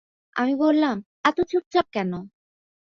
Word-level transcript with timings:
আমি 0.35 0.53
বললাম, 0.55 0.95
এত 1.25 1.37
চুপচাপ 1.49 1.87
কেন? 1.93 2.11